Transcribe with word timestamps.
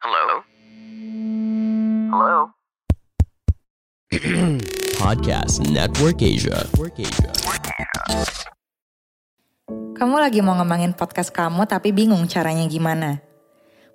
Hello? 0.00 0.40
Hello? 2.08 2.38
Podcast 5.04 5.60
Network 5.68 6.24
Asia. 6.24 6.56
Network 6.64 6.96
Asia. 7.04 7.28
Kamu 9.68 10.16
lagi 10.16 10.40
mau 10.40 10.56
ngembangin 10.56 10.96
podcast 10.96 11.28
kamu 11.36 11.68
tapi 11.68 11.92
bingung 11.92 12.24
caranya 12.32 12.64
gimana? 12.64 13.20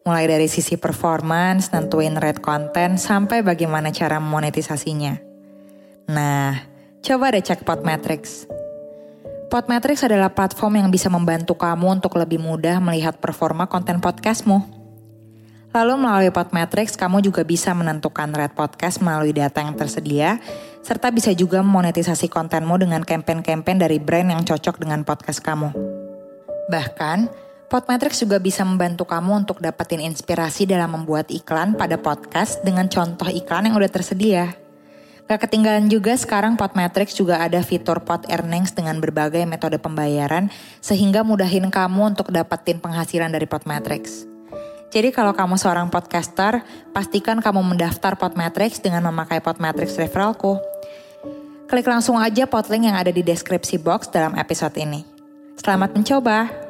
Mulai 0.05 0.29
dari 0.29 0.45
sisi 0.45 0.77
performance, 0.77 1.73
nentuin 1.73 2.13
rate 2.21 2.37
konten, 2.37 3.01
sampai 3.01 3.41
bagaimana 3.41 3.89
cara 3.89 4.21
monetisasinya. 4.21 5.17
Nah, 6.13 6.53
coba 7.01 7.33
deh 7.33 7.41
cek 7.41 7.65
Podmetrics. 7.65 8.45
Podmetrics 9.49 10.05
adalah 10.05 10.29
platform 10.29 10.85
yang 10.85 10.93
bisa 10.93 11.09
membantu 11.09 11.57
kamu 11.57 11.97
untuk 11.97 12.13
lebih 12.21 12.37
mudah 12.37 12.77
melihat 12.77 13.17
performa 13.17 13.65
konten 13.65 13.97
podcastmu. 13.97 14.74
Lalu 15.75 15.99
melalui 15.99 16.31
Podmetrics, 16.31 16.95
kamu 16.95 17.20
juga 17.20 17.43
bisa 17.43 17.76
menentukan 17.76 18.31
rate 18.31 18.55
podcast 18.55 19.04
melalui 19.04 19.35
data 19.35 19.59
yang 19.59 19.76
tersedia, 19.76 20.40
serta 20.79 21.12
bisa 21.12 21.35
juga 21.35 21.59
monetisasi 21.59 22.31
kontenmu 22.31 22.79
dengan 22.79 23.04
campaign-campaign 23.04 23.84
dari 23.84 23.99
brand 23.99 24.31
yang 24.31 24.48
cocok 24.48 24.79
dengan 24.79 25.03
podcast 25.03 25.43
kamu. 25.43 25.76
Bahkan, 26.71 27.27
Podmetrics 27.68 28.23
juga 28.23 28.40
bisa 28.40 28.63
membantu 28.63 29.03
kamu 29.03 29.43
untuk 29.43 29.59
dapetin 29.59 29.99
inspirasi 29.99 30.63
dalam 30.63 30.96
membuat 30.96 31.27
iklan 31.27 31.76
pada 31.76 31.99
podcast 31.99 32.63
dengan 32.63 32.87
contoh 32.87 33.27
iklan 33.27 33.68
yang 33.68 33.76
udah 33.76 33.91
tersedia. 33.91 34.55
Gak 35.27 35.49
ketinggalan 35.49 35.91
juga 35.91 36.15
sekarang 36.15 36.55
Podmetrics 36.55 37.20
juga 37.20 37.43
ada 37.43 37.59
fitur 37.65 37.99
Pod 38.05 38.29
Earnings 38.31 38.71
dengan 38.71 39.01
berbagai 39.03 39.43
metode 39.43 39.76
pembayaran 39.81 40.48
sehingga 40.79 41.27
mudahin 41.27 41.68
kamu 41.68 42.15
untuk 42.15 42.31
dapetin 42.31 42.79
penghasilan 42.79 43.34
dari 43.34 43.49
Podmetrics. 43.49 44.34
Jadi 44.93 45.09
kalau 45.11 45.33
kamu 45.33 45.57
seorang 45.57 45.87
podcaster, 45.89 46.61
pastikan 46.93 47.41
kamu 47.41 47.75
mendaftar 47.75 48.15
Podmetrics 48.15 48.79
dengan 48.79 49.09
memakai 49.09 49.41
Podmetrics 49.41 49.97
referralku. 49.97 50.61
Klik 51.65 51.89
langsung 51.89 52.21
aja 52.21 52.45
podlink 52.45 52.85
yang 52.85 52.97
ada 52.97 53.09
di 53.09 53.25
deskripsi 53.25 53.81
box 53.81 54.13
dalam 54.13 54.37
episode 54.37 54.77
ini. 54.77 55.01
Selamat 55.57 55.97
mencoba! 55.97 56.65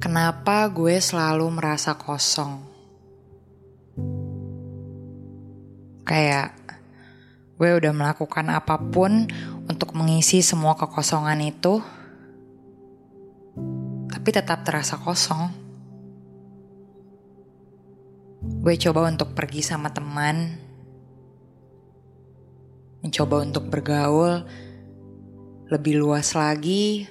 Kenapa 0.00 0.66
gue 0.72 0.96
selalu 0.98 1.46
merasa 1.54 1.94
kosong? 1.94 2.62
Kayak 6.06 6.56
gue 7.60 7.70
udah 7.76 7.92
melakukan 7.92 8.46
apa 8.48 8.80
pun 8.80 9.28
untuk 9.70 9.94
mengisi 9.94 10.42
semua 10.42 10.74
kekosongan 10.74 11.38
itu, 11.46 11.78
tapi 14.10 14.28
tetap 14.34 14.66
terasa 14.66 14.98
kosong. 14.98 15.46
Gue 18.66 18.74
coba 18.74 19.06
untuk 19.06 19.30
pergi 19.38 19.62
sama 19.62 19.94
teman, 19.94 20.58
mencoba 23.06 23.46
untuk 23.46 23.70
bergaul 23.70 24.42
lebih 25.70 26.02
luas 26.02 26.34
lagi, 26.34 27.06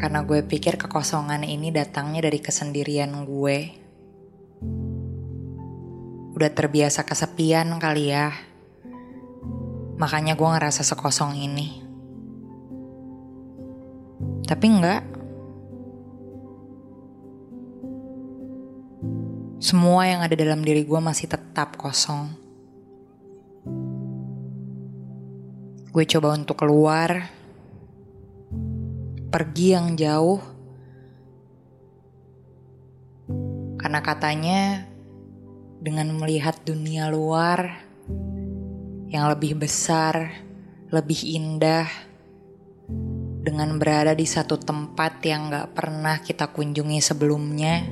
karena 0.00 0.24
gue 0.24 0.40
pikir 0.40 0.80
kekosongan 0.80 1.44
ini 1.44 1.68
datangnya 1.68 2.32
dari 2.32 2.40
kesendirian 2.40 3.28
gue. 3.28 3.58
Udah 6.32 6.48
terbiasa 6.48 7.04
kesepian 7.04 7.76
kali 7.76 8.08
ya. 8.08 8.51
Makanya 10.00 10.38
gue 10.38 10.48
ngerasa 10.48 10.84
sekosong 10.84 11.36
ini. 11.36 11.82
Tapi 14.48 14.66
enggak. 14.68 15.02
Semua 19.62 20.10
yang 20.10 20.20
ada 20.26 20.34
dalam 20.34 20.60
diri 20.66 20.82
gue 20.82 21.00
masih 21.00 21.30
tetap 21.30 21.78
kosong. 21.78 22.34
Gue 25.92 26.08
coba 26.08 26.32
untuk 26.34 26.56
keluar, 26.56 27.28
pergi 29.28 29.76
yang 29.76 29.92
jauh, 29.92 30.40
karena 33.76 34.00
katanya 34.00 34.88
dengan 35.84 36.16
melihat 36.16 36.56
dunia 36.64 37.12
luar 37.12 37.91
yang 39.12 39.28
lebih 39.28 39.60
besar, 39.60 40.40
lebih 40.88 41.20
indah, 41.36 41.84
dengan 43.44 43.76
berada 43.76 44.16
di 44.16 44.24
satu 44.24 44.56
tempat 44.56 45.20
yang 45.28 45.52
gak 45.52 45.76
pernah 45.76 46.16
kita 46.24 46.48
kunjungi 46.48 46.96
sebelumnya, 47.04 47.84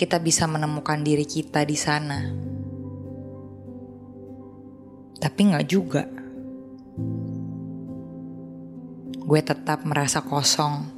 kita 0.00 0.16
bisa 0.16 0.48
menemukan 0.48 1.04
diri 1.04 1.28
kita 1.28 1.60
di 1.68 1.76
sana. 1.76 2.24
Tapi 5.20 5.40
gak 5.52 5.66
juga. 5.68 6.08
Gue 9.20 9.40
tetap 9.44 9.84
merasa 9.84 10.24
kosong. 10.24 10.88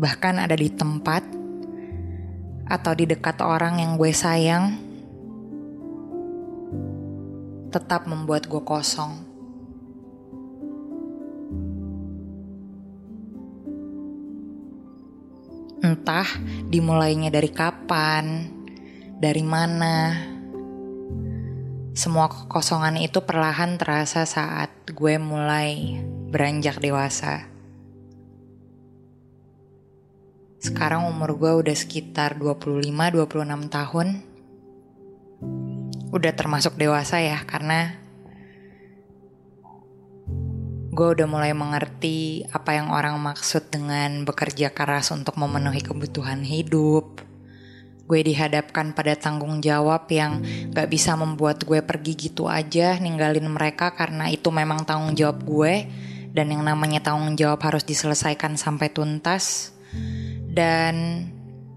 Bahkan 0.00 0.34
ada 0.40 0.56
di 0.56 0.72
tempat 0.72 1.45
atau 2.66 2.92
di 2.98 3.06
dekat 3.06 3.38
orang 3.42 3.78
yang 3.78 3.94
gue 3.94 4.10
sayang 4.10 4.74
tetap 7.70 8.10
membuat 8.10 8.50
gue 8.50 8.62
kosong. 8.62 9.12
Entah 15.84 16.26
dimulainya 16.66 17.30
dari 17.30 17.52
kapan, 17.52 18.50
dari 19.22 19.44
mana. 19.44 20.16
Semua 21.96 22.28
kekosongan 22.28 22.98
itu 22.98 23.22
perlahan 23.22 23.78
terasa 23.78 24.26
saat 24.26 24.72
gue 24.90 25.16
mulai 25.20 26.00
beranjak 26.32 26.82
dewasa. 26.82 27.55
Sekarang 30.66 31.06
umur 31.06 31.38
gue 31.38 31.52
udah 31.62 31.76
sekitar 31.78 32.42
25-26 32.42 33.70
tahun. 33.70 34.18
Udah 36.10 36.32
termasuk 36.34 36.74
dewasa 36.74 37.22
ya, 37.22 37.38
karena 37.46 37.94
gue 40.90 41.06
udah 41.06 41.28
mulai 41.30 41.54
mengerti 41.54 42.42
apa 42.50 42.74
yang 42.74 42.90
orang 42.90 43.14
maksud 43.22 43.70
dengan 43.70 44.26
bekerja 44.26 44.74
keras 44.74 45.14
untuk 45.14 45.38
memenuhi 45.38 45.86
kebutuhan 45.86 46.42
hidup. 46.42 47.22
Gue 48.10 48.26
dihadapkan 48.26 48.90
pada 48.90 49.14
tanggung 49.14 49.62
jawab 49.62 50.10
yang 50.10 50.42
gak 50.74 50.90
bisa 50.90 51.14
membuat 51.14 51.62
gue 51.62 51.78
pergi 51.78 52.18
gitu 52.26 52.50
aja 52.50 52.98
ninggalin 52.98 53.46
mereka 53.46 53.94
karena 53.94 54.34
itu 54.34 54.50
memang 54.50 54.82
tanggung 54.82 55.14
jawab 55.14 55.46
gue 55.46 55.86
dan 56.34 56.50
yang 56.50 56.66
namanya 56.66 56.98
tanggung 57.06 57.38
jawab 57.38 57.62
harus 57.62 57.86
diselesaikan 57.86 58.58
sampai 58.58 58.90
tuntas 58.90 59.76
dan 60.56 61.28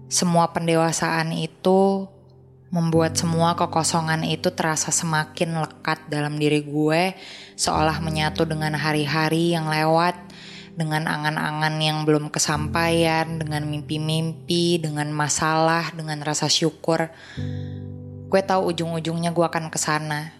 semua 0.08 0.48
pendewasaan 0.56 1.36
itu 1.36 2.08
membuat 2.72 3.18
semua 3.18 3.58
kekosongan 3.58 4.24
itu 4.24 4.48
terasa 4.54 4.88
semakin 4.88 5.60
lekat 5.60 6.06
dalam 6.08 6.38
diri 6.40 6.64
gue, 6.64 7.12
seolah 7.58 8.00
menyatu 8.00 8.48
dengan 8.48 8.78
hari-hari 8.78 9.52
yang 9.52 9.66
lewat, 9.68 10.16
dengan 10.78 11.10
angan-angan 11.10 11.76
yang 11.82 12.06
belum 12.06 12.30
kesampaian, 12.30 13.26
dengan 13.42 13.66
mimpi-mimpi, 13.66 14.78
dengan 14.78 15.10
masalah, 15.10 15.92
dengan 15.92 16.22
rasa 16.22 16.46
syukur. 16.46 17.10
Gue 18.30 18.42
tahu 18.46 18.70
ujung-ujungnya 18.70 19.34
gue 19.34 19.44
akan 19.44 19.66
ke 19.68 19.78
sana. 19.78 20.30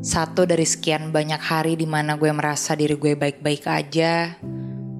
Satu 0.00 0.48
dari 0.48 0.64
sekian 0.64 1.12
banyak 1.12 1.42
hari 1.44 1.76
di 1.76 1.84
mana 1.84 2.16
gue 2.16 2.32
merasa 2.32 2.72
diri 2.72 2.96
gue 2.96 3.12
baik-baik 3.12 3.68
aja, 3.68 4.40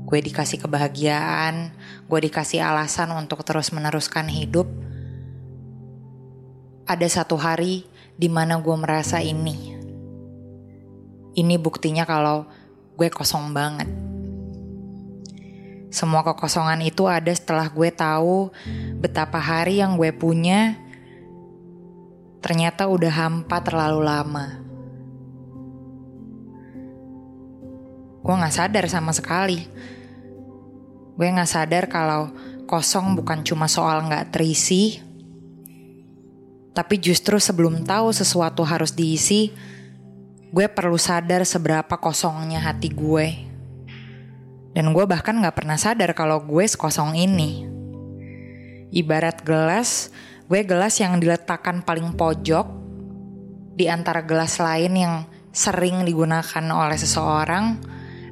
gue 0.06 0.18
dikasih 0.22 0.62
kebahagiaan, 0.62 1.74
gue 2.06 2.20
dikasih 2.30 2.62
alasan 2.62 3.10
untuk 3.10 3.42
terus 3.42 3.74
meneruskan 3.74 4.30
hidup. 4.30 4.70
Ada 6.86 7.22
satu 7.22 7.34
hari 7.34 7.82
di 8.14 8.30
mana 8.30 8.62
gue 8.62 8.76
merasa 8.78 9.18
ini. 9.18 9.74
Ini 11.34 11.58
buktinya 11.58 12.06
kalau 12.06 12.46
gue 12.94 13.10
kosong 13.10 13.50
banget. 13.50 13.90
Semua 15.90 16.22
kekosongan 16.22 16.86
itu 16.86 17.10
ada 17.10 17.34
setelah 17.34 17.66
gue 17.66 17.90
tahu 17.90 18.54
betapa 19.02 19.42
hari 19.42 19.82
yang 19.82 19.98
gue 19.98 20.14
punya 20.14 20.78
ternyata 22.38 22.86
udah 22.86 23.10
hampa 23.10 23.58
terlalu 23.58 24.06
lama. 24.06 24.46
Gue 28.22 28.34
gak 28.34 28.54
sadar 28.54 28.86
sama 28.86 29.10
sekali. 29.10 29.66
Gue 31.16 31.32
gak 31.32 31.48
sadar 31.48 31.84
kalau 31.88 32.30
kosong 32.68 33.16
bukan 33.16 33.40
cuma 33.40 33.66
soal 33.66 34.04
gak 34.04 34.36
terisi, 34.36 35.00
tapi 36.76 37.00
justru 37.00 37.40
sebelum 37.40 37.88
tahu 37.88 38.12
sesuatu 38.12 38.60
harus 38.60 38.92
diisi, 38.92 39.48
gue 40.52 40.66
perlu 40.68 41.00
sadar 41.00 41.40
seberapa 41.48 41.96
kosongnya 41.96 42.60
hati 42.60 42.92
gue. 42.92 43.28
Dan 44.76 44.92
gue 44.92 45.08
bahkan 45.08 45.40
gak 45.40 45.56
pernah 45.56 45.80
sadar 45.80 46.12
kalau 46.12 46.44
gue 46.44 46.68
sekosong 46.68 47.16
ini. 47.16 47.64
Ibarat 48.92 49.40
gelas, 49.40 50.12
gue 50.52 50.60
gelas 50.68 51.00
yang 51.00 51.16
diletakkan 51.16 51.80
paling 51.80 52.12
pojok 52.12 52.68
di 53.72 53.88
antara 53.88 54.20
gelas 54.20 54.60
lain 54.60 54.92
yang 55.00 55.14
sering 55.56 56.04
digunakan 56.04 56.64
oleh 56.76 57.00
seseorang 57.00 57.80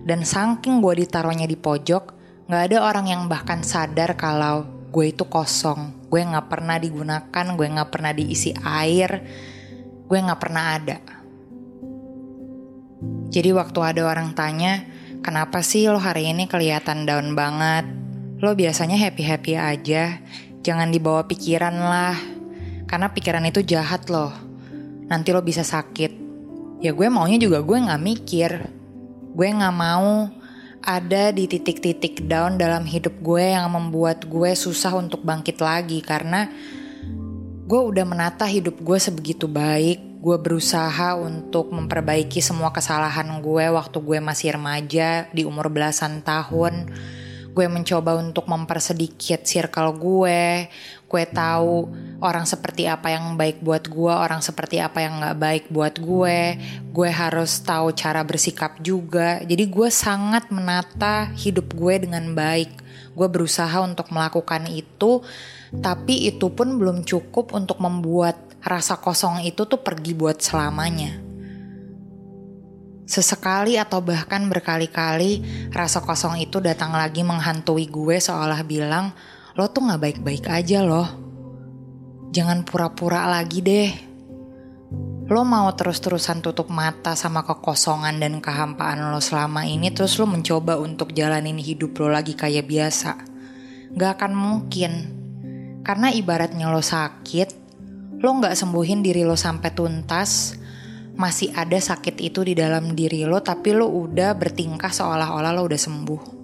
dan 0.04 0.20
saking 0.20 0.84
gue 0.84 1.00
ditaruhnya 1.00 1.48
di 1.48 1.56
pojok, 1.56 2.13
gak 2.50 2.62
ada 2.73 2.79
orang 2.85 3.06
yang 3.08 3.23
bahkan 3.29 3.64
sadar 3.64 4.17
kalau 4.19 4.64
gue 4.93 5.12
itu 5.12 5.25
kosong. 5.26 6.08
Gue 6.08 6.23
gak 6.23 6.49
pernah 6.49 6.79
digunakan, 6.79 7.46
gue 7.56 7.67
gak 7.67 7.91
pernah 7.91 8.12
diisi 8.14 8.55
air, 8.62 9.11
gue 10.06 10.19
gak 10.19 10.41
pernah 10.41 10.64
ada. 10.76 10.99
Jadi 13.35 13.50
waktu 13.50 13.79
ada 13.82 14.02
orang 14.06 14.31
tanya, 14.38 14.87
Kenapa 15.25 15.64
sih 15.64 15.88
lo 15.88 15.96
hari 15.96 16.29
ini 16.29 16.44
kelihatan 16.44 17.08
down 17.08 17.32
banget? 17.32 17.88
Lo 18.44 18.52
biasanya 18.52 19.00
happy-happy 19.00 19.56
aja. 19.56 20.20
Jangan 20.61 20.93
dibawa 20.93 21.25
pikiran 21.25 21.73
lah. 21.73 22.12
Karena 22.85 23.08
pikiran 23.08 23.40
itu 23.49 23.64
jahat 23.64 24.12
loh. 24.12 24.37
Nanti 25.08 25.32
lo 25.32 25.40
bisa 25.40 25.64
sakit. 25.64 26.12
Ya 26.85 26.93
gue 26.93 27.08
maunya 27.08 27.40
juga 27.40 27.64
gue 27.64 27.73
gak 27.73 28.05
mikir. 28.05 28.69
Gue 29.32 29.49
gak 29.49 29.73
mau 29.73 30.29
ada 30.84 31.32
di 31.32 31.48
titik-titik 31.48 32.28
down 32.28 32.60
dalam 32.60 32.84
hidup 32.84 33.16
gue 33.25 33.56
yang 33.56 33.72
membuat 33.72 34.28
gue 34.28 34.52
susah 34.52 34.92
untuk 35.00 35.25
bangkit 35.25 35.58
lagi. 35.64 36.04
Karena 36.04 36.44
gue 37.64 37.81
udah 37.81 38.04
menata 38.04 38.44
hidup 38.44 38.76
gue 38.84 38.98
sebegitu 39.00 39.48
baik 39.48 40.14
gue 40.25 40.40
berusaha 40.40 41.20
untuk 41.20 41.69
memperbaiki 41.69 42.40
semua 42.40 42.72
kesalahan 42.72 43.28
gue 43.44 43.69
waktu 43.69 44.00
gue 44.00 44.19
masih 44.25 44.56
remaja 44.56 45.28
di 45.36 45.44
umur 45.44 45.69
belasan 45.69 46.25
tahun. 46.25 46.88
Gue 47.52 47.69
mencoba 47.69 48.16
untuk 48.16 48.48
mempersedikit 48.48 49.44
circle 49.44 49.92
gue. 50.00 50.72
Gue 51.14 51.31
tahu 51.31 51.94
orang 52.19 52.43
seperti 52.43 52.90
apa 52.90 53.14
yang 53.14 53.38
baik 53.38 53.62
buat 53.62 53.87
gue, 53.87 54.11
orang 54.11 54.43
seperti 54.43 54.82
apa 54.82 54.99
yang 54.99 55.22
gak 55.22 55.38
baik 55.38 55.64
buat 55.70 55.94
gue. 55.94 56.58
Gue 56.90 57.06
harus 57.06 57.62
tahu 57.62 57.94
cara 57.94 58.26
bersikap 58.26 58.82
juga. 58.82 59.38
Jadi 59.46 59.70
gue 59.70 59.88
sangat 59.94 60.50
menata 60.50 61.31
hidup 61.38 61.70
gue 61.70 62.02
dengan 62.02 62.34
baik. 62.34 62.82
Gue 63.14 63.31
berusaha 63.31 63.78
untuk 63.78 64.11
melakukan 64.11 64.66
itu, 64.66 65.22
tapi 65.78 66.26
itu 66.26 66.50
pun 66.50 66.82
belum 66.82 67.06
cukup 67.06 67.55
untuk 67.55 67.78
membuat 67.78 68.34
rasa 68.58 68.99
kosong 68.99 69.46
itu 69.46 69.62
tuh 69.70 69.78
pergi 69.87 70.19
buat 70.19 70.43
selamanya. 70.43 71.22
Sesekali 73.06 73.78
atau 73.78 74.02
bahkan 74.02 74.50
berkali-kali 74.50 75.46
rasa 75.70 76.02
kosong 76.02 76.43
itu 76.43 76.58
datang 76.58 76.90
lagi 76.90 77.22
menghantui 77.22 77.87
gue 77.87 78.19
seolah 78.19 78.66
bilang, 78.66 79.14
lo 79.54 79.70
tuh 79.70 79.86
gak 79.86 80.02
baik-baik 80.02 80.50
aja 80.50 80.82
loh. 80.82 81.06
Jangan 82.34 82.66
pura-pura 82.66 83.30
lagi 83.30 83.62
deh. 83.62 83.90
Lo 85.30 85.46
mau 85.46 85.70
terus-terusan 85.70 86.42
tutup 86.42 86.74
mata 86.74 87.14
sama 87.14 87.46
kekosongan 87.46 88.18
dan 88.18 88.42
kehampaan 88.42 89.14
lo 89.14 89.22
selama 89.22 89.62
ini 89.62 89.94
terus 89.94 90.18
lo 90.18 90.26
mencoba 90.26 90.74
untuk 90.82 91.14
jalanin 91.14 91.56
hidup 91.56 91.94
lo 92.02 92.10
lagi 92.10 92.34
kayak 92.34 92.66
biasa. 92.66 93.12
Gak 93.94 94.10
akan 94.18 94.32
mungkin. 94.34 94.92
Karena 95.86 96.10
ibaratnya 96.10 96.74
lo 96.74 96.82
sakit, 96.82 97.48
lo 98.18 98.30
nggak 98.40 98.58
sembuhin 98.58 99.06
diri 99.06 99.22
lo 99.22 99.36
sampai 99.38 99.70
tuntas, 99.70 100.56
masih 101.14 101.54
ada 101.54 101.76
sakit 101.78 102.18
itu 102.24 102.42
di 102.42 102.58
dalam 102.58 102.96
diri 102.96 103.22
lo, 103.22 103.38
tapi 103.44 103.70
lo 103.76 103.86
udah 103.86 104.32
bertingkah 104.34 104.90
seolah-olah 104.90 105.52
lo 105.52 105.62
udah 105.62 105.78
sembuh. 105.78 106.44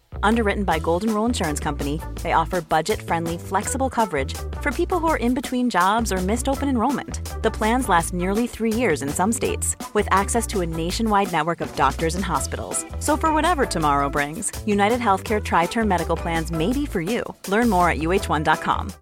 Underwritten 0.23 0.63
by 0.63 0.77
Golden 0.79 1.13
Rule 1.13 1.25
Insurance 1.25 1.59
Company, 1.59 1.99
they 2.21 2.33
offer 2.33 2.61
budget-friendly, 2.61 3.37
flexible 3.37 3.89
coverage 3.89 4.33
for 4.61 4.71
people 4.71 4.99
who 4.99 5.07
are 5.07 5.17
in 5.17 5.33
between 5.33 5.69
jobs 5.69 6.11
or 6.11 6.21
missed 6.21 6.47
open 6.47 6.69
enrollment. 6.69 7.19
The 7.41 7.49
plans 7.49 7.89
last 7.89 8.13
nearly 8.13 8.45
three 8.45 8.73
years 8.73 9.01
in 9.01 9.09
some 9.09 9.31
states, 9.31 9.75
with 9.93 10.07
access 10.11 10.45
to 10.53 10.61
a 10.61 10.69
nationwide 10.69 11.31
network 11.31 11.61
of 11.61 11.73
doctors 11.75 12.13
and 12.13 12.23
hospitals. 12.23 12.85
So 12.99 13.17
for 13.17 13.33
whatever 13.33 13.65
tomorrow 13.65 14.09
brings, 14.09 14.51
United 14.65 14.99
Healthcare 15.01 15.41
Tri-Term 15.41 15.87
Medical 15.87 16.15
Plans 16.15 16.51
may 16.51 16.71
be 16.71 16.85
for 16.85 17.01
you. 17.01 17.23
Learn 17.47 17.69
more 17.69 17.89
at 17.89 17.97
uh1.com. 17.97 18.93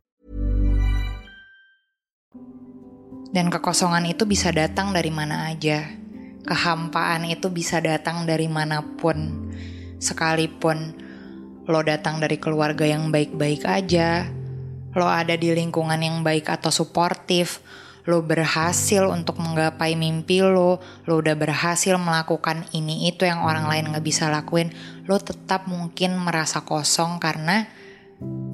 Dan 3.29 3.53
kekosongan 3.53 4.09
itu 4.09 4.25
bisa 4.25 4.49
datang 4.49 4.89
dari 4.89 5.13
mana 5.13 5.53
aja. 5.53 5.85
Kehampaan 6.49 7.29
itu 7.29 7.51
bisa 7.53 7.77
datang 7.77 8.25
dari 8.25 8.49
manapun. 8.49 9.51
Sekalipun 10.01 11.08
lo 11.69 11.85
datang 11.85 12.17
dari 12.17 12.41
keluarga 12.41 12.81
yang 12.81 13.13
baik-baik 13.13 13.61
aja, 13.69 14.25
lo 14.97 15.05
ada 15.05 15.37
di 15.37 15.53
lingkungan 15.53 16.01
yang 16.01 16.25
baik 16.25 16.49
atau 16.49 16.73
suportif, 16.73 17.61
lo 18.09 18.25
berhasil 18.25 19.05
untuk 19.05 19.37
menggapai 19.37 19.93
mimpi 19.93 20.41
lo, 20.41 20.81
lo 21.05 21.13
udah 21.21 21.37
berhasil 21.37 21.93
melakukan 22.01 22.65
ini 22.73 23.13
itu 23.13 23.29
yang 23.29 23.45
orang 23.45 23.69
lain 23.69 23.93
gak 23.93 24.01
bisa 24.01 24.33
lakuin, 24.33 24.73
lo 25.05 25.21
tetap 25.21 25.69
mungkin 25.69 26.17
merasa 26.17 26.65
kosong 26.65 27.21
karena 27.21 27.69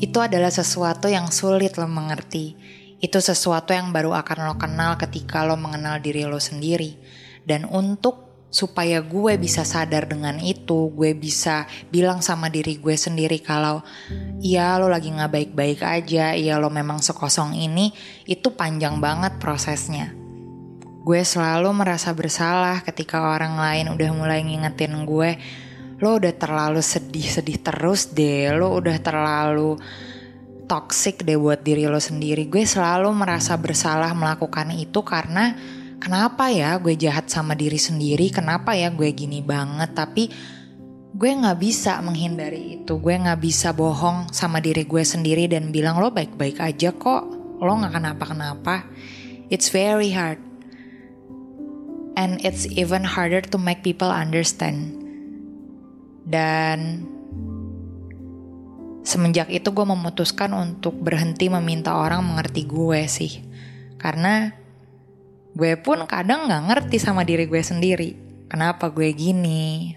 itu 0.04 0.20
adalah 0.20 0.52
sesuatu 0.52 1.08
yang 1.08 1.32
sulit 1.32 1.80
lo 1.80 1.88
mengerti. 1.88 2.54
Itu 3.00 3.24
sesuatu 3.24 3.72
yang 3.72 3.96
baru 3.96 4.12
akan 4.12 4.38
lo 4.44 4.56
kenal 4.60 5.00
ketika 5.00 5.48
lo 5.48 5.56
mengenal 5.56 6.04
diri 6.04 6.28
lo 6.28 6.38
sendiri. 6.38 7.00
Dan 7.46 7.64
untuk 7.70 8.25
supaya 8.56 9.04
gue 9.04 9.36
bisa 9.36 9.68
sadar 9.68 10.08
dengan 10.08 10.40
itu, 10.40 10.88
gue 10.96 11.12
bisa 11.12 11.68
bilang 11.92 12.24
sama 12.24 12.48
diri 12.48 12.80
gue 12.80 12.96
sendiri 12.96 13.44
kalau 13.44 13.84
iya 14.40 14.80
lo 14.80 14.88
lagi 14.88 15.12
nggak 15.12 15.28
baik-baik 15.28 15.84
aja, 15.84 16.32
iya 16.32 16.56
lo 16.56 16.72
memang 16.72 17.04
sekosong 17.04 17.52
ini, 17.52 17.92
itu 18.24 18.56
panjang 18.56 19.04
banget 19.04 19.36
prosesnya. 19.44 20.16
Gue 21.04 21.28
selalu 21.28 21.68
merasa 21.76 22.16
bersalah 22.16 22.80
ketika 22.80 23.36
orang 23.36 23.60
lain 23.60 23.92
udah 23.92 24.10
mulai 24.16 24.40
ngingetin 24.48 25.04
gue, 25.04 25.36
lo 26.00 26.16
udah 26.16 26.32
terlalu 26.40 26.80
sedih-sedih 26.80 27.60
terus 27.60 28.16
deh, 28.16 28.56
lo 28.56 28.72
udah 28.72 28.96
terlalu 29.04 29.76
toxic 30.72 31.28
deh 31.28 31.36
buat 31.36 31.60
diri 31.60 31.92
lo 31.92 32.00
sendiri. 32.00 32.48
Gue 32.48 32.64
selalu 32.64 33.12
merasa 33.12 33.60
bersalah 33.60 34.16
melakukan 34.16 34.72
itu 34.80 35.04
karena 35.04 35.60
kenapa 36.00 36.52
ya 36.52 36.78
gue 36.80 36.96
jahat 36.96 37.32
sama 37.32 37.56
diri 37.56 37.80
sendiri, 37.80 38.32
kenapa 38.32 38.76
ya 38.76 38.92
gue 38.92 39.10
gini 39.12 39.40
banget, 39.44 39.96
tapi 39.96 40.30
gue 41.16 41.32
gak 41.32 41.60
bisa 41.64 42.04
menghindari 42.04 42.84
itu, 42.84 43.00
gue 43.00 43.16
gak 43.16 43.40
bisa 43.40 43.72
bohong 43.72 44.28
sama 44.36 44.60
diri 44.60 44.84
gue 44.84 45.00
sendiri 45.00 45.48
dan 45.48 45.72
bilang 45.72 45.96
lo 46.04 46.12
baik-baik 46.12 46.60
aja 46.60 46.92
kok, 46.92 47.24
lo 47.64 47.72
gak 47.80 47.96
kenapa-kenapa. 47.96 48.84
It's 49.48 49.72
very 49.72 50.12
hard. 50.12 50.42
And 52.16 52.40
it's 52.44 52.68
even 52.68 53.04
harder 53.04 53.44
to 53.52 53.58
make 53.60 53.84
people 53.84 54.08
understand. 54.12 54.96
Dan 56.26 57.06
semenjak 59.06 59.54
itu 59.54 59.70
gue 59.70 59.86
memutuskan 59.86 60.52
untuk 60.52 60.98
berhenti 60.98 61.48
meminta 61.48 61.96
orang 61.96 62.26
mengerti 62.26 62.66
gue 62.66 63.02
sih. 63.06 63.32
Karena 64.02 64.65
gue 65.56 65.80
pun 65.80 66.04
kadang 66.04 66.52
gak 66.52 66.64
ngerti 66.68 67.00
sama 67.00 67.24
diri 67.24 67.48
gue 67.48 67.64
sendiri. 67.64 68.12
Kenapa 68.52 68.92
gue 68.92 69.08
gini? 69.16 69.96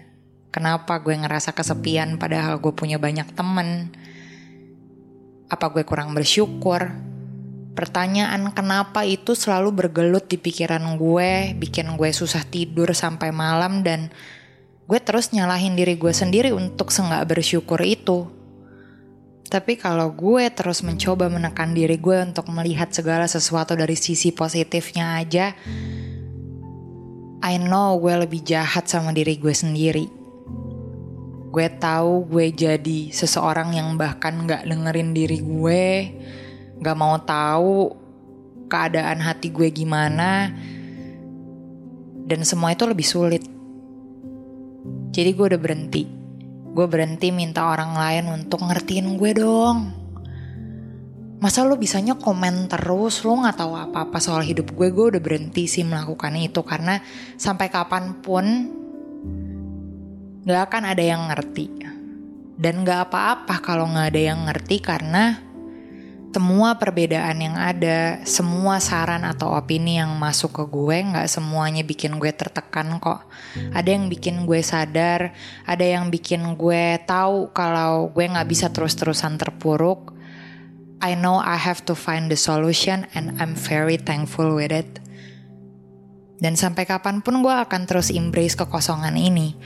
Kenapa 0.49 1.03
gue 1.03 1.13
ngerasa 1.13 1.51
kesepian 1.51 2.15
padahal 2.15 2.63
gue 2.63 2.71
punya 2.71 2.95
banyak 2.95 3.27
temen? 3.35 3.91
Apa 5.51 5.67
gue 5.75 5.83
kurang 5.83 6.15
bersyukur? 6.15 6.89
Pertanyaan 7.75 8.55
kenapa 8.55 9.03
itu 9.03 9.35
selalu 9.35 9.75
bergelut 9.75 10.31
di 10.31 10.39
pikiran 10.39 10.95
gue, 10.95 11.53
bikin 11.59 11.99
gue 11.99 12.09
susah 12.09 12.41
tidur 12.47 12.95
sampai 12.95 13.29
malam 13.35 13.83
dan 13.83 14.09
gue 14.89 14.99
terus 15.03 15.35
nyalahin 15.35 15.75
diri 15.75 15.99
gue 15.99 16.15
sendiri 16.15 16.55
untuk 16.55 16.89
senggak 16.89 17.27
bersyukur 17.27 17.83
itu. 17.83 18.38
Tapi 19.49 19.81
kalau 19.81 20.13
gue 20.13 20.45
terus 20.53 20.85
mencoba 20.85 21.25
menekan 21.25 21.73
diri 21.73 21.97
gue 21.97 22.21
untuk 22.21 22.53
melihat 22.53 22.93
segala 22.93 23.25
sesuatu 23.25 23.73
dari 23.73 23.97
sisi 23.97 24.29
positifnya 24.29 25.17
aja, 25.17 25.57
I 27.41 27.57
know 27.57 27.97
gue 27.97 28.13
lebih 28.13 28.45
jahat 28.45 28.85
sama 28.85 29.09
diri 29.09 29.41
gue 29.41 29.49
sendiri. 29.49 30.05
Gue 31.49 31.65
tahu 31.81 32.29
gue 32.29 32.53
jadi 32.53 33.09
seseorang 33.09 33.73
yang 33.73 33.97
bahkan 33.97 34.45
gak 34.45 34.69
dengerin 34.69 35.17
diri 35.17 35.41
gue, 35.41 35.85
gak 36.77 36.97
mau 36.99 37.17
tahu 37.17 37.89
keadaan 38.69 39.17
hati 39.17 39.49
gue 39.49 39.73
gimana, 39.73 40.53
dan 42.29 42.45
semua 42.45 42.77
itu 42.77 42.85
lebih 42.85 43.07
sulit. 43.07 43.41
Jadi 45.09 45.29
gue 45.33 45.45
udah 45.49 45.57
berhenti. 45.57 46.18
Gue 46.69 46.85
berhenti 46.85 47.33
minta 47.33 47.65
orang 47.65 47.97
lain 47.97 48.25
untuk 48.29 48.61
ngertiin 48.63 49.17
gue 49.17 49.31
dong. 49.33 49.77
Masa 51.39 51.63
lo 51.63 51.79
bisanya 51.79 52.19
komen 52.19 52.67
terus, 52.67 53.23
lo 53.23 53.39
gak 53.41 53.63
tahu 53.63 53.73
apa-apa 53.73 54.19
soal 54.19 54.43
hidup 54.43 54.75
gue, 54.75 54.91
gue 54.91 55.05
udah 55.15 55.21
berhenti 55.23 55.65
sih 55.65 55.87
melakukan 55.87 56.35
itu. 56.35 56.61
Karena 56.67 56.99
sampai 57.39 57.71
kapan 57.71 58.19
pun 58.19 58.45
gak 60.43 60.61
akan 60.69 60.83
ada 60.93 61.03
yang 61.03 61.31
ngerti. 61.31 61.65
Dan 62.59 62.83
gak 62.83 63.09
apa-apa 63.09 63.55
kalau 63.63 63.87
gak 63.87 64.13
ada 64.13 64.21
yang 64.35 64.45
ngerti 64.45 64.83
karena 64.83 65.48
semua 66.29 66.77
perbedaan 66.77 67.41
yang 67.41 67.57
ada, 67.57 68.21
semua 68.21 68.77
saran 68.77 69.25
atau 69.25 69.49
opini 69.49 69.97
yang 69.97 70.13
masuk 70.13 70.61
ke 70.61 70.63
gue 70.69 70.97
gak 71.09 71.25
semuanya 71.25 71.81
bikin 71.81 72.21
gue 72.21 72.29
tertekan 72.29 73.01
kok. 73.01 73.25
Ada 73.73 73.97
yang 73.97 74.05
bikin 74.13 74.45
gue 74.45 74.61
sadar, 74.61 75.33
ada 75.65 75.85
yang 75.85 76.13
bikin 76.13 76.53
gue 76.53 77.01
tahu 77.09 77.49
kalau 77.49 78.13
gue 78.13 78.29
gak 78.29 78.45
bisa 78.45 78.69
terus-terusan 78.69 79.41
terpuruk. 79.41 80.13
I 81.01 81.17
know 81.17 81.41
I 81.41 81.57
have 81.57 81.81
to 81.89 81.97
find 81.97 82.29
the 82.29 82.37
solution 82.37 83.09
and 83.17 83.39
I'm 83.41 83.57
very 83.57 83.97
thankful 83.97 84.53
with 84.53 84.69
it. 84.69 85.01
Dan 86.39 86.55
sampai 86.55 86.85
kapan 86.85 87.25
pun 87.25 87.41
gue 87.41 87.51
akan 87.51 87.89
terus 87.89 88.13
embrace 88.13 88.53
kekosongan 88.53 89.17
ini 89.17 89.57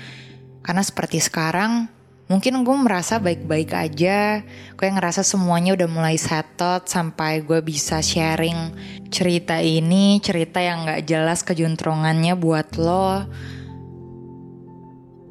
karena 0.64 0.80
seperti 0.80 1.20
sekarang, 1.20 1.92
mungkin 2.34 2.66
gue 2.66 2.78
merasa 2.82 3.22
baik-baik 3.22 3.78
aja. 3.78 4.42
Gue 4.74 4.90
ngerasa 4.90 5.22
semuanya 5.22 5.78
udah 5.78 5.86
mulai 5.86 6.18
settled 6.18 6.90
sampai 6.90 7.46
gue 7.46 7.62
bisa 7.62 8.02
sharing 8.02 8.74
cerita 9.14 9.62
ini, 9.62 10.18
cerita 10.18 10.58
yang 10.58 10.90
gak 10.90 11.06
jelas 11.06 11.46
kejuntrongannya 11.46 12.34
buat 12.34 12.74
lo. 12.82 13.30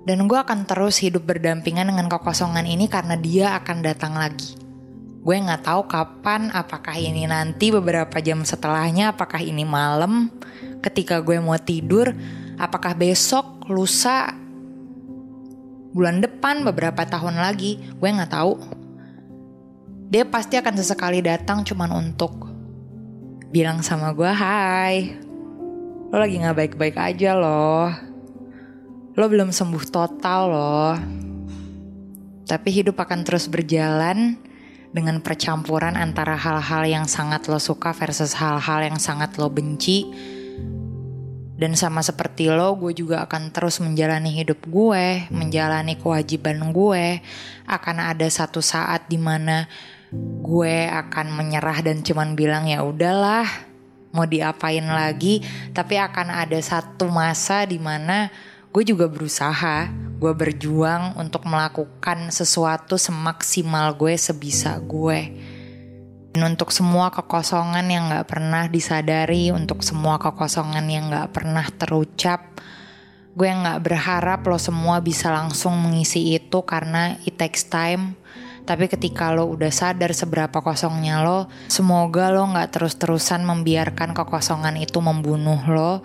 Dan 0.07 0.31
gue 0.31 0.39
akan 0.39 0.63
terus 0.63 1.03
hidup 1.03 1.27
berdampingan 1.27 1.91
dengan 1.91 2.07
kekosongan 2.07 2.71
ini 2.71 2.87
karena 2.87 3.19
dia 3.19 3.59
akan 3.59 3.83
datang 3.83 4.15
lagi. 4.15 4.55
Gue 5.27 5.43
gak 5.43 5.67
tahu 5.67 5.91
kapan, 5.91 6.55
apakah 6.55 6.95
ini 6.95 7.27
nanti 7.27 7.75
beberapa 7.75 8.23
jam 8.23 8.47
setelahnya, 8.47 9.19
apakah 9.19 9.43
ini 9.43 9.67
malam, 9.67 10.31
ketika 10.79 11.19
gue 11.19 11.43
mau 11.43 11.59
tidur, 11.59 12.15
apakah 12.63 12.95
besok, 12.95 13.67
lusa, 13.67 14.35
bulan 15.93 16.25
depan 16.25 16.65
beberapa 16.65 17.05
tahun 17.05 17.37
lagi 17.37 17.77
gue 17.77 18.09
nggak 18.09 18.33
tahu. 18.33 18.53
Dia 20.13 20.29
pasti 20.29 20.61
akan 20.61 20.75
sesekali 20.77 21.25
datang 21.25 21.65
cuman 21.65 21.93
untuk 21.93 22.49
bilang 23.53 23.85
sama 23.85 24.17
gue 24.17 24.33
hai 24.33 25.13
lo 26.13 26.21
lagi 26.21 26.37
nggak 26.41 26.57
baik-baik 26.57 26.97
aja 26.97 27.33
loh. 27.37 27.89
Lo 29.17 29.25
belum 29.29 29.53
sembuh 29.53 29.85
total 29.89 30.41
loh. 30.49 30.95
Tapi 32.45 32.69
hidup 32.69 33.01
akan 33.01 33.25
terus 33.25 33.49
berjalan 33.49 34.37
dengan 34.93 35.25
percampuran 35.25 35.97
antara 35.97 36.37
hal-hal 36.37 36.85
yang 36.85 37.09
sangat 37.09 37.49
lo 37.49 37.57
suka 37.57 37.97
versus 37.97 38.37
hal-hal 38.37 38.85
yang 38.85 39.01
sangat 39.01 39.41
lo 39.41 39.49
benci 39.49 40.13
dan 41.63 41.79
sama 41.79 42.03
seperti 42.03 42.51
lo, 42.51 42.75
gue 42.75 42.91
juga 42.91 43.23
akan 43.23 43.55
terus 43.55 43.79
menjalani 43.79 44.35
hidup 44.35 44.67
gue, 44.67 45.31
menjalani 45.31 45.95
kewajiban 45.95 46.75
gue. 46.75 47.23
Akan 47.71 48.03
ada 48.03 48.27
satu 48.27 48.59
saat 48.59 49.07
di 49.07 49.15
mana 49.15 49.71
gue 50.43 50.91
akan 50.91 51.31
menyerah 51.31 51.79
dan 51.87 52.03
cuman 52.03 52.35
bilang 52.35 52.67
ya 52.67 52.83
udahlah, 52.83 53.47
mau 54.11 54.27
diapain 54.27 54.83
lagi. 54.83 55.39
Tapi 55.71 56.03
akan 56.03 56.35
ada 56.35 56.59
satu 56.59 57.07
masa 57.07 57.63
di 57.63 57.79
mana 57.79 58.27
gue 58.75 58.83
juga 58.83 59.07
berusaha, 59.07 59.87
gue 60.19 60.33
berjuang 60.35 61.15
untuk 61.15 61.47
melakukan 61.47 62.35
sesuatu 62.35 62.99
semaksimal 62.99 63.95
gue 63.95 64.19
sebisa 64.19 64.83
gue 64.83 65.52
untuk 66.41 66.73
semua 66.73 67.13
kekosongan 67.13 67.85
yang 67.93 68.09
gak 68.09 68.33
pernah 68.33 68.65
disadari, 68.65 69.53
untuk 69.53 69.85
semua 69.85 70.17
kekosongan 70.17 70.87
yang 70.89 71.13
gak 71.13 71.37
pernah 71.37 71.69
terucap, 71.69 72.57
gue 73.37 73.49
gak 73.53 73.85
berharap 73.85 74.41
lo 74.49 74.57
semua 74.57 75.05
bisa 75.05 75.29
langsung 75.29 75.77
mengisi 75.77 76.33
itu 76.33 76.65
karena 76.65 77.21
it 77.29 77.37
takes 77.37 77.69
time. 77.69 78.17
Tapi 78.65 78.89
ketika 78.89 79.35
lo 79.35 79.51
udah 79.53 79.69
sadar 79.69 80.17
seberapa 80.17 80.65
kosongnya 80.65 81.21
lo, 81.21 81.53
semoga 81.69 82.33
lo 82.33 82.49
gak 82.49 82.81
terus-terusan 82.81 83.45
membiarkan 83.45 84.17
kekosongan 84.17 84.81
itu 84.81 85.05
membunuh 85.05 85.61
lo. 85.69 86.01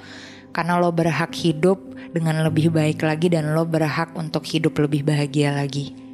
Karena 0.52 0.76
lo 0.82 0.90
berhak 0.92 1.32
hidup 1.38 1.80
dengan 2.12 2.42
lebih 2.44 2.74
baik 2.74 3.06
lagi 3.06 3.30
dan 3.32 3.54
lo 3.54 3.64
berhak 3.64 4.12
untuk 4.18 4.44
hidup 4.44 4.76
lebih 4.82 5.06
bahagia 5.06 5.54
lagi. 5.54 6.07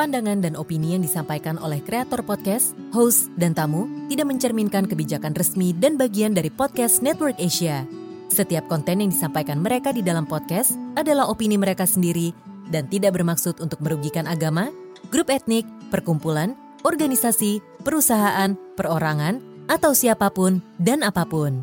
Pandangan 0.00 0.40
dan 0.40 0.56
opini 0.56 0.96
yang 0.96 1.04
disampaikan 1.04 1.60
oleh 1.60 1.84
kreator 1.84 2.24
podcast, 2.24 2.72
host, 2.96 3.28
dan 3.36 3.52
tamu 3.52 3.84
tidak 4.08 4.32
mencerminkan 4.32 4.88
kebijakan 4.88 5.36
resmi 5.36 5.76
dan 5.76 6.00
bagian 6.00 6.32
dari 6.32 6.48
podcast 6.48 7.04
Network 7.04 7.36
Asia. 7.36 7.84
Setiap 8.32 8.64
konten 8.64 9.04
yang 9.04 9.12
disampaikan 9.12 9.60
mereka 9.60 9.92
di 9.92 10.00
dalam 10.00 10.24
podcast 10.24 10.72
adalah 10.96 11.28
opini 11.28 11.60
mereka 11.60 11.84
sendiri 11.84 12.32
dan 12.72 12.88
tidak 12.88 13.12
bermaksud 13.12 13.60
untuk 13.60 13.84
merugikan 13.84 14.24
agama, 14.24 14.72
grup 15.12 15.28
etnik, 15.28 15.68
perkumpulan, 15.92 16.56
organisasi, 16.80 17.60
perusahaan, 17.84 18.56
perorangan, 18.80 19.44
atau 19.68 19.92
siapa 19.92 20.32
pun 20.32 20.64
dan 20.80 21.04
apa 21.04 21.28
pun. 21.28 21.60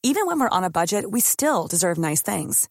Even 0.00 0.24
when 0.24 0.40
we're 0.40 0.48
on 0.48 0.64
a 0.64 0.72
budget, 0.72 1.12
we 1.12 1.20
still 1.20 1.68
deserve 1.68 2.00
nice 2.00 2.24
things. 2.24 2.70